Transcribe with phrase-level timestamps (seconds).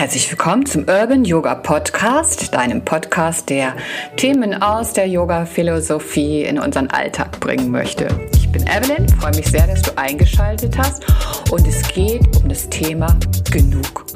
[0.00, 3.74] Herzlich willkommen zum Urban Yoga Podcast, deinem Podcast, der
[4.16, 8.08] Themen aus der Yoga-Philosophie in unseren Alltag bringen möchte.
[8.32, 11.04] Ich bin Evelyn, freue mich sehr, dass du eingeschaltet hast
[11.52, 13.14] und es geht um das Thema
[13.50, 14.06] genug.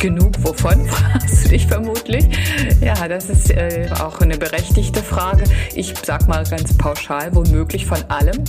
[0.00, 2.24] Genug wovon, fragst du dich vermutlich.
[2.80, 5.44] Ja, das ist äh, auch eine berechtigte Frage.
[5.74, 8.42] Ich sag mal ganz pauschal, womöglich von allem.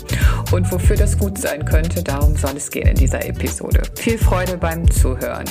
[0.53, 3.81] Und wofür das gut sein könnte, darum soll es gehen in dieser Episode.
[3.95, 5.43] Viel Freude beim Zuhören.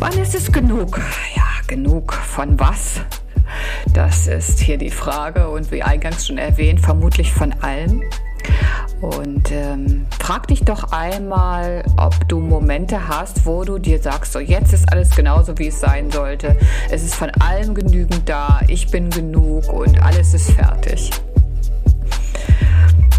[0.00, 1.00] Wann ist es genug?
[1.34, 3.00] Ja, genug von was?
[3.92, 8.04] Das ist hier die Frage und wie eingangs schon erwähnt, vermutlich von allem.
[9.00, 14.38] Und ähm, frag dich doch einmal, ob du Momente hast, wo du dir sagst, so
[14.38, 16.56] jetzt ist alles genauso, wie es sein sollte.
[16.90, 21.10] Es ist von allem genügend da, ich bin genug und alles ist fertig.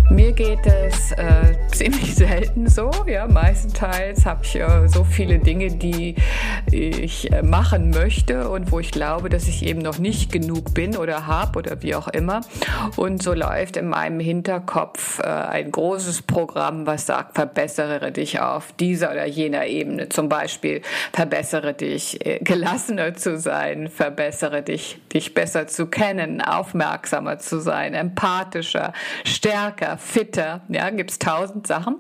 [0.09, 2.89] Mir geht es äh, ziemlich selten so.
[3.05, 6.15] Ja, meistenteils habe ich äh, so viele Dinge, die
[6.71, 10.97] ich äh, machen möchte und wo ich glaube, dass ich eben noch nicht genug bin
[10.97, 12.41] oder habe oder wie auch immer.
[12.95, 18.73] Und so läuft in meinem Hinterkopf äh, ein großes Programm, was sagt, verbessere dich auf
[18.79, 20.09] dieser oder jener Ebene.
[20.09, 20.81] Zum Beispiel
[21.13, 27.93] verbessere dich, äh, gelassener zu sein, verbessere dich, dich besser zu kennen, aufmerksamer zu sein,
[27.93, 30.61] empathischer, stärker, fitter.
[30.69, 31.97] Ja, gibt's tausend Sachen.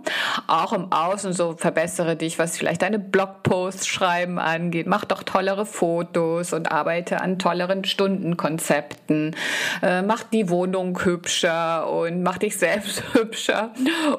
[0.47, 4.87] Auch im Außen so verbessere dich, was vielleicht deine Blogposts schreiben angeht.
[4.87, 9.35] Mach doch tollere Fotos und arbeite an tolleren Stundenkonzepten.
[9.81, 13.71] Äh, mach die Wohnung hübscher und mach dich selbst hübscher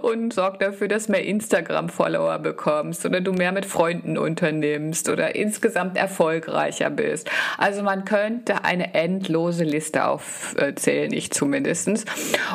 [0.03, 5.97] und sorg dafür, dass mehr Instagram-Follower bekommst oder du mehr mit Freunden unternimmst oder insgesamt
[5.97, 7.31] erfolgreicher bist.
[7.59, 12.05] Also man könnte eine endlose Liste aufzählen, ich zumindestens.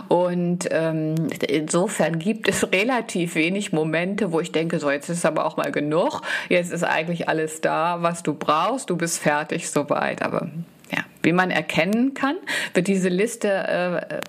[0.07, 1.14] Und ähm,
[1.47, 5.71] insofern gibt es relativ wenig Momente, wo ich denke, so jetzt ist aber auch mal
[5.71, 6.21] genug.
[6.49, 8.89] Jetzt ist eigentlich alles da, was du brauchst.
[8.89, 10.21] Du bist fertig soweit.
[10.21, 10.49] Aber
[10.91, 12.35] ja, wie man erkennen kann,
[12.73, 14.19] wird diese Liste äh,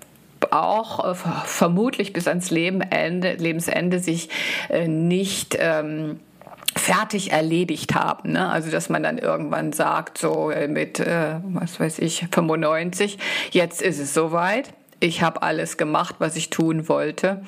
[0.51, 1.15] auch äh,
[1.45, 4.29] vermutlich bis ans Lebenende, Lebensende sich
[4.69, 6.21] äh, nicht ähm,
[6.77, 8.33] fertig erledigt haben.
[8.33, 8.49] Ne?
[8.49, 13.19] Also dass man dann irgendwann sagt, so äh, mit, äh, was weiß ich, 95,
[13.51, 17.43] jetzt ist es soweit ich habe alles gemacht, was ich tun wollte.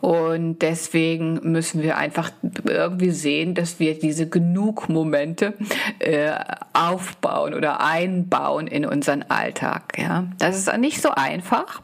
[0.00, 2.30] Und deswegen müssen wir einfach
[2.64, 5.54] irgendwie sehen, dass wir diese Genug-Momente
[6.00, 6.32] äh,
[6.72, 9.98] aufbauen oder einbauen in unseren Alltag.
[9.98, 11.80] Ja, das ist nicht so einfach,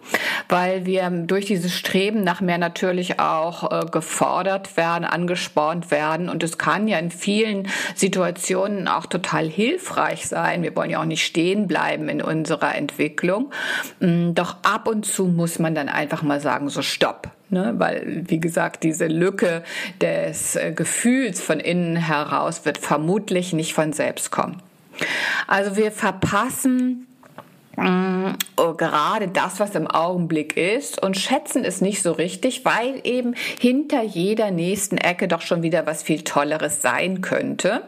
[0.48, 6.28] weil wir durch dieses Streben nach mehr natürlich auch äh, gefordert werden, angespornt werden.
[6.28, 10.62] Und es kann ja in vielen Situationen auch total hilfreich sein.
[10.62, 13.52] Wir wollen ja auch nicht stehen bleiben in unserer Entwicklung.
[14.00, 17.28] Mm, doch ab und und zu muss man dann einfach mal sagen, so stopp.
[17.50, 17.74] Ne?
[17.76, 19.62] Weil, wie gesagt, diese Lücke
[20.00, 24.62] des äh, Gefühls von innen heraus wird vermutlich nicht von selbst kommen.
[25.46, 27.06] Also wir verpassen
[28.56, 33.34] Oh, gerade das, was im Augenblick ist und schätzen es nicht so richtig, weil eben
[33.60, 37.82] hinter jeder nächsten Ecke doch schon wieder was viel Tolleres sein könnte.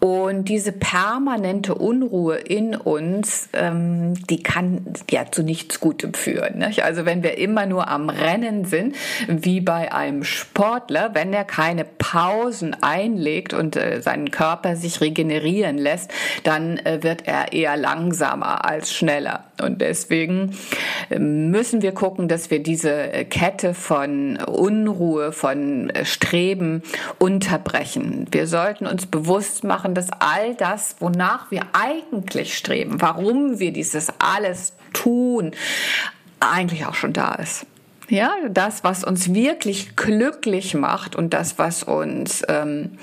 [0.00, 6.58] Und diese permanente Unruhe in uns, ähm, die kann ja zu nichts Gutem führen.
[6.58, 6.84] Nicht?
[6.84, 8.96] Also wenn wir immer nur am Rennen sind,
[9.26, 15.76] wie bei einem Sportler, wenn er keine Pausen einlegt und äh, seinen Körper sich regenerieren
[15.76, 16.10] lässt,
[16.44, 19.47] dann äh, wird er eher langsamer als schnell schneller.
[19.60, 20.56] Und deswegen
[21.10, 26.82] ähm, müssen wir gucken, dass wir diese äh, Kette von Unruhe, von äh, Streben
[27.18, 28.26] unterbrechen.
[28.30, 34.12] Wir sollten uns bewusst machen, dass all das, wonach wir eigentlich streben, warum wir dieses
[34.18, 35.52] alles tun,
[36.40, 37.66] eigentlich auch schon da ist.
[38.08, 42.98] Ja, das, was uns wirklich glücklich macht und das, was uns ähm,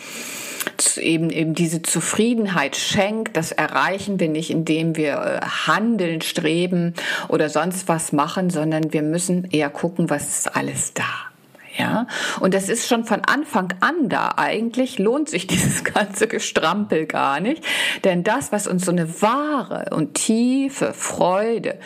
[0.98, 6.96] eben, eben diese Zufriedenheit schenkt, das erreichen wir nicht, indem wir äh, handeln, streben
[7.28, 11.35] oder sonst was machen, sondern wir müssen eher gucken, was ist alles da.
[11.78, 12.08] Ja,
[12.40, 14.36] und das ist schon von Anfang an da.
[14.38, 17.64] Eigentlich lohnt sich dieses ganze Gestrampel gar nicht,
[18.04, 21.78] denn das, was uns so eine wahre und tiefe Freude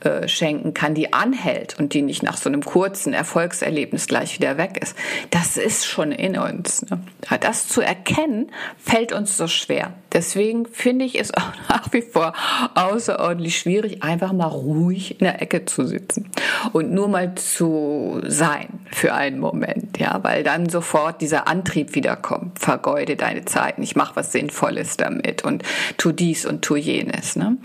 [0.00, 4.56] äh, schenken kann, die anhält und die nicht nach so einem kurzen Erfolgserlebnis gleich wieder
[4.58, 4.96] weg ist,
[5.30, 6.82] das ist schon in uns.
[6.90, 7.00] Ne?
[7.40, 9.92] Das zu erkennen, fällt uns so schwer.
[10.12, 12.32] Deswegen finde ich es auch nach wie vor
[12.74, 16.30] außerordentlich schwierig, einfach mal ruhig in der Ecke zu sitzen
[16.72, 22.58] und nur mal zu sein für einen Moment, ja, weil dann sofort dieser Antrieb wiederkommt.
[22.58, 25.62] Vergeude deine Zeit, ich mache was Sinnvolles damit und
[25.96, 27.36] tu dies und tu jenes.
[27.36, 27.56] Ne?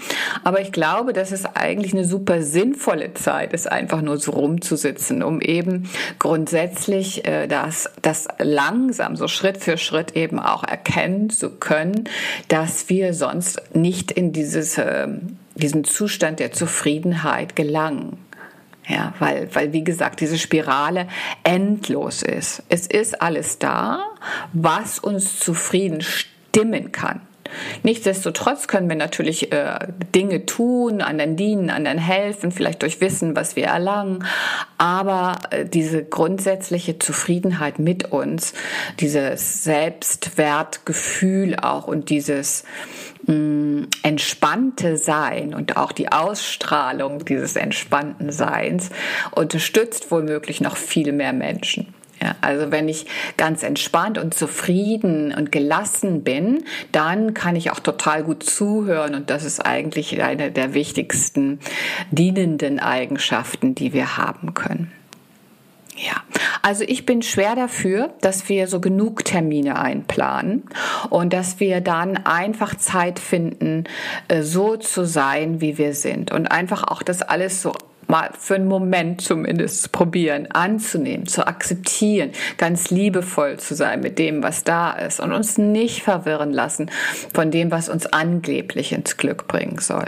[0.43, 5.23] Aber ich glaube, dass es eigentlich eine super sinnvolle Zeit ist, einfach nur so rumzusitzen,
[5.23, 11.49] um eben grundsätzlich äh, das, das langsam, so Schritt für Schritt eben auch erkennen zu
[11.49, 12.09] können,
[12.47, 15.07] dass wir sonst nicht in dieses, äh,
[15.55, 18.17] diesen Zustand der Zufriedenheit gelangen.
[18.87, 21.07] Ja, weil, weil, wie gesagt, diese Spirale
[21.43, 22.63] endlos ist.
[22.67, 24.03] Es ist alles da,
[24.51, 27.21] was uns zufrieden stimmen kann.
[27.83, 29.79] Nichtsdestotrotz können wir natürlich äh,
[30.13, 34.25] Dinge tun, anderen dienen, anderen helfen, vielleicht durch Wissen, was wir erlangen.
[34.77, 38.53] Aber äh, diese grundsätzliche Zufriedenheit mit uns,
[38.99, 42.63] dieses Selbstwertgefühl auch und dieses
[43.25, 48.89] mh, mm, entspannte Sein und auch die Ausstrahlung dieses entspannten Seins
[49.31, 51.93] unterstützt womöglich noch viel mehr Menschen.
[52.23, 53.05] Ja, also wenn ich
[53.35, 59.29] ganz entspannt und zufrieden und gelassen bin, dann kann ich auch total gut zuhören und
[59.29, 61.59] das ist eigentlich eine der wichtigsten
[62.11, 64.93] dienenden Eigenschaften, die wir haben können.
[65.97, 66.23] Ja,
[66.61, 70.63] also ich bin schwer dafür, dass wir so genug Termine einplanen
[71.09, 73.83] und dass wir dann einfach Zeit finden,
[74.29, 77.73] äh, so zu sein, wie wir sind und einfach auch das alles so
[78.13, 82.29] mal für einen Moment zumindest probieren, anzunehmen, zu akzeptieren,
[82.59, 86.91] ganz liebevoll zu sein mit dem, was da ist und uns nicht verwirren lassen
[87.33, 90.05] von dem, was uns angeblich ins Glück bringen soll.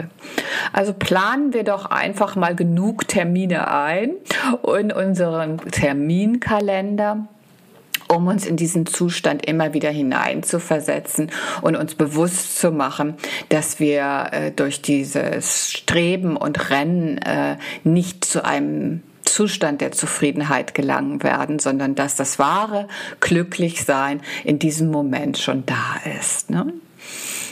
[0.72, 4.12] Also planen wir doch einfach mal genug Termine ein
[4.78, 7.26] in unseren Terminkalender
[8.08, 11.30] um uns in diesen Zustand immer wieder hineinzuversetzen
[11.62, 13.14] und uns bewusst zu machen,
[13.48, 20.74] dass wir äh, durch dieses Streben und Rennen äh, nicht zu einem Zustand der Zufriedenheit
[20.74, 22.88] gelangen werden, sondern dass das wahre
[23.20, 26.48] Glücklichsein in diesem Moment schon da ist.
[26.48, 26.72] Ne?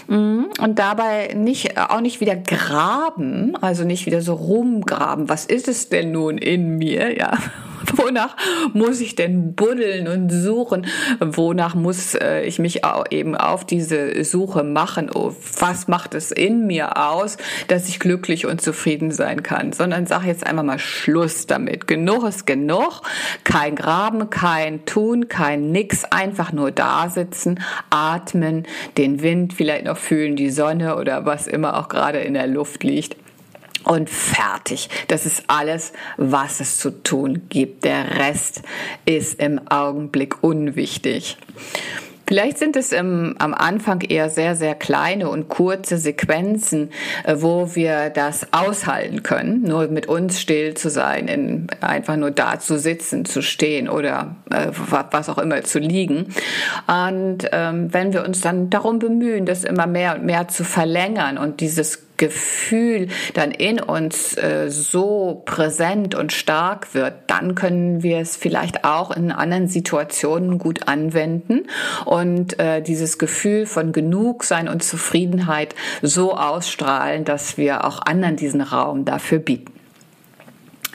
[0.08, 0.46] Mhm.
[0.60, 5.28] Und dabei nicht, auch nicht wieder graben, also nicht wieder so rumgraben.
[5.28, 7.16] Was ist es denn nun in mir?
[7.16, 7.38] Ja,
[7.96, 8.36] wonach
[8.72, 10.86] muss ich denn buddeln und suchen?
[11.20, 15.10] Wonach muss äh, ich mich eben auf diese Suche machen?
[15.14, 17.36] Oh, was macht es in mir aus,
[17.68, 19.72] dass ich glücklich und zufrieden sein kann?
[19.72, 21.86] Sondern sag jetzt einmal mal Schluss damit.
[21.86, 23.02] Genug ist genug.
[23.44, 26.04] Kein Graben, kein Tun, kein Nix.
[26.04, 27.60] Einfach nur da sitzen,
[27.90, 28.66] atmen,
[28.96, 32.82] den Wind vielleicht noch fühlen, die Sonne oder was immer auch gerade in der Luft
[32.84, 33.16] liegt
[33.84, 34.88] und fertig.
[35.08, 37.84] Das ist alles, was es zu tun gibt.
[37.84, 38.62] Der Rest
[39.04, 41.36] ist im Augenblick unwichtig.
[42.26, 46.90] Vielleicht sind es im, am Anfang eher sehr, sehr kleine und kurze Sequenzen,
[47.24, 52.30] äh, wo wir das aushalten können, nur mit uns still zu sein, in, einfach nur
[52.30, 54.68] da zu sitzen, zu stehen oder äh,
[55.10, 56.26] was auch immer zu liegen.
[56.86, 61.38] Und ähm, wenn wir uns dann darum bemühen, das immer mehr und mehr zu verlängern
[61.38, 68.18] und dieses Gefühl dann in uns äh, so präsent und stark wird, dann können wir
[68.18, 71.66] es vielleicht auch in anderen Situationen gut anwenden
[72.04, 78.60] und äh, dieses Gefühl von Genugsein und Zufriedenheit so ausstrahlen, dass wir auch anderen diesen
[78.60, 79.72] Raum dafür bieten.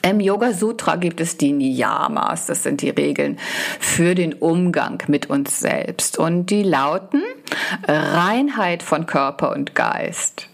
[0.01, 3.37] Im Yoga Sutra gibt es die Niyamas, das sind die Regeln
[3.79, 6.17] für den Umgang mit uns selbst.
[6.17, 7.21] Und die lauten
[7.85, 10.47] Reinheit von Körper und Geist,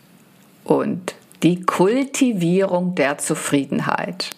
[0.65, 4.31] und die Kultivierung der Zufriedenheit.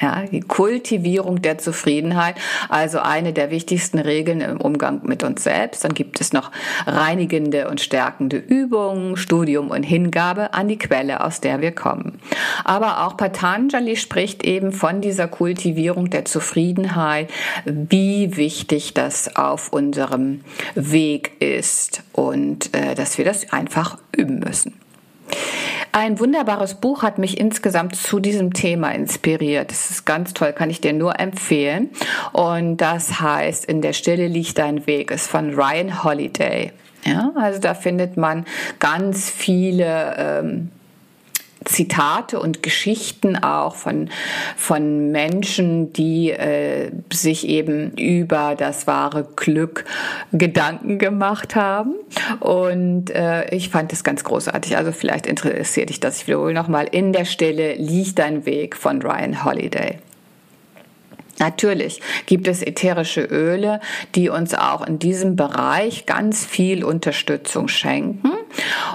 [0.00, 2.34] Ja, die Kultivierung der Zufriedenheit,
[2.68, 5.84] also eine der wichtigsten Regeln im Umgang mit uns selbst.
[5.84, 6.50] Dann gibt es noch
[6.86, 12.20] reinigende und stärkende Übungen, Studium und Hingabe an die Quelle, aus der wir kommen.
[12.62, 17.30] Aber auch Patanjali spricht eben von dieser Kultivierung der Zufriedenheit,
[17.64, 20.42] wie wichtig das auf unserem
[20.74, 24.74] Weg ist und äh, dass wir das einfach üben müssen.
[25.92, 29.70] Ein wunderbares Buch hat mich insgesamt zu diesem Thema inspiriert.
[29.70, 31.88] Das ist ganz toll, kann ich dir nur empfehlen.
[32.32, 36.72] Und das heißt, in der Stille liegt dein Weg, ist von Ryan Holiday.
[37.06, 38.44] Ja, also da findet man
[38.78, 40.70] ganz viele ähm,
[41.66, 44.08] Zitate und Geschichten auch von,
[44.56, 49.84] von Menschen, die äh, sich eben über das wahre Glück
[50.32, 51.94] Gedanken gemacht haben.
[52.40, 54.76] Und äh, ich fand das ganz großartig.
[54.76, 56.22] Also vielleicht interessiert dich das.
[56.22, 56.86] Ich wiederhole nochmal.
[56.90, 59.98] In der Stille liegt dein Weg von Ryan Holiday.
[61.38, 63.80] Natürlich gibt es ätherische Öle,
[64.14, 68.32] die uns auch in diesem Bereich ganz viel Unterstützung schenken.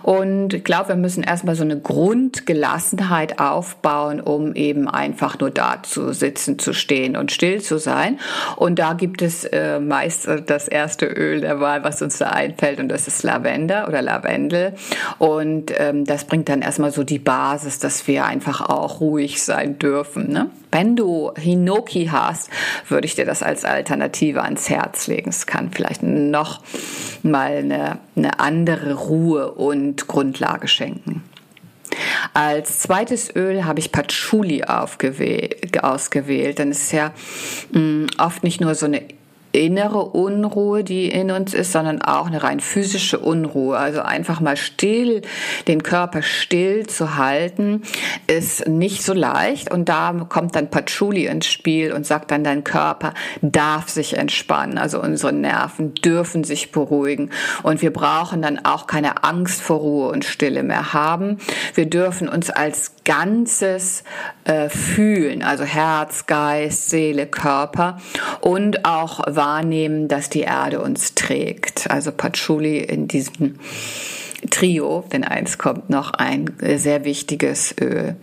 [0.03, 5.83] Und ich glaube, wir müssen erstmal so eine Grundgelassenheit aufbauen, um eben einfach nur da
[5.83, 8.19] zu sitzen, zu stehen und still zu sein.
[8.55, 12.79] Und da gibt es äh, meist das erste Öl der Wahl, was uns da einfällt,
[12.79, 14.73] und das ist Lavender oder Lavendel.
[15.19, 19.79] Und ähm, das bringt dann erstmal so die Basis, dass wir einfach auch ruhig sein
[19.79, 20.31] dürfen.
[20.31, 20.49] Ne?
[20.71, 22.49] Wenn du Hinoki hast,
[22.87, 25.29] würde ich dir das als Alternative ans Herz legen.
[25.29, 26.61] Es kann vielleicht noch
[27.23, 31.23] mal eine, eine andere Ruhe und Grundlage schenken.
[32.33, 36.59] Als zweites Öl habe ich Patchouli ausgewählt.
[36.59, 37.11] Dann ist ja
[37.71, 39.03] mh, mm, oft nicht nur so eine
[39.51, 43.77] innere Unruhe, die in uns ist, sondern auch eine rein physische Unruhe.
[43.77, 45.21] Also einfach mal still,
[45.67, 47.83] den Körper still zu halten,
[48.27, 49.71] ist nicht so leicht.
[49.71, 54.77] Und da kommt dann Patchouli ins Spiel und sagt dann, dein Körper darf sich entspannen.
[54.77, 57.31] Also unsere Nerven dürfen sich beruhigen.
[57.63, 61.37] Und wir brauchen dann auch keine Angst vor Ruhe und Stille mehr haben.
[61.73, 64.03] Wir dürfen uns als Ganzes
[64.43, 67.99] äh, fühlen, also Herz, Geist, Seele, Körper
[68.41, 71.89] und auch wahrnehmen, dass die Erde uns trägt.
[71.89, 73.59] Also Patchouli in diesem
[74.49, 78.15] Trio, denn eins kommt noch ein sehr wichtiges Öl.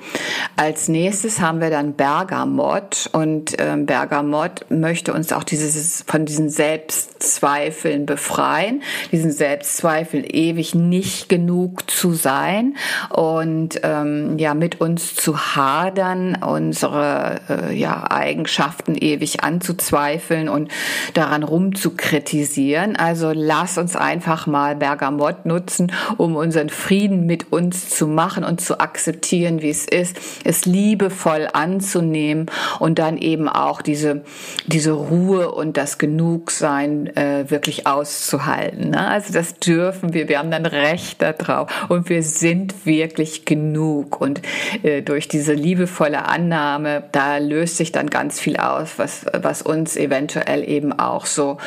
[0.56, 6.50] Als nächstes haben wir dann Bergamott und ähm, Bergamott möchte uns auch dieses von diesen
[6.50, 8.82] Selbstzweifeln befreien,
[9.12, 12.76] diesen Selbstzweifeln ewig nicht genug zu sein
[13.10, 20.70] und ähm, ja mit uns zu hadern, unsere äh, ja Eigenschaften ewig anzuzweifeln und
[21.14, 22.96] daran rumzukritisieren.
[22.96, 28.60] Also lass uns einfach mal Bergamott nutzen um unseren Frieden mit uns zu machen und
[28.60, 32.46] zu akzeptieren, wie es ist, es liebevoll anzunehmen
[32.78, 34.22] und dann eben auch diese,
[34.66, 38.90] diese Ruhe und das Genugsein äh, wirklich auszuhalten.
[38.90, 39.08] Ne?
[39.08, 44.40] Also das dürfen wir, wir haben dann Recht darauf und wir sind wirklich genug und
[44.82, 49.96] äh, durch diese liebevolle Annahme, da löst sich dann ganz viel aus, was, was uns
[49.96, 51.58] eventuell eben auch so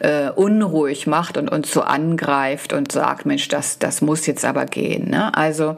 [0.00, 4.44] äh, unruhig macht und uns so angreift und sagt, Mensch, das, das das muss jetzt
[4.44, 5.10] aber gehen.
[5.10, 5.36] Ne?
[5.36, 5.76] Also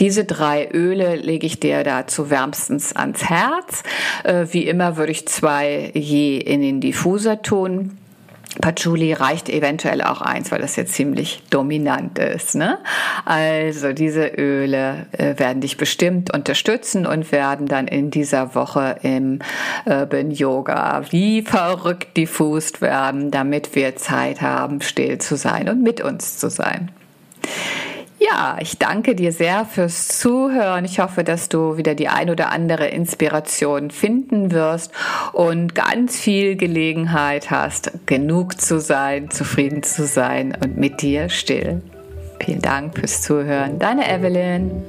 [0.00, 3.82] diese drei Öle lege ich dir dazu wärmstens ans Herz.
[4.24, 7.98] Äh, wie immer würde ich zwei je in den Diffuser tun.
[8.62, 12.54] Patchouli reicht eventuell auch eins, weil das jetzt ziemlich dominant ist.
[12.54, 12.78] Ne?
[13.26, 19.40] Also diese Öle äh, werden dich bestimmt unterstützen und werden dann in dieser Woche im
[19.84, 26.00] Urban Yoga wie verrückt diffust werden, damit wir Zeit haben, still zu sein und mit
[26.00, 26.90] uns zu sein.
[28.18, 30.84] Ja, ich danke dir sehr fürs Zuhören.
[30.84, 34.92] Ich hoffe, dass du wieder die ein oder andere Inspiration finden wirst
[35.32, 41.82] und ganz viel Gelegenheit hast, genug zu sein, zufrieden zu sein und mit dir still.
[42.44, 43.80] Vielen Dank fürs Zuhören.
[43.80, 44.82] Deine Evelyn.